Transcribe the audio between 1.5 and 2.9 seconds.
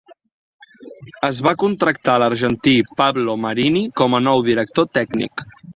contractar l'argentí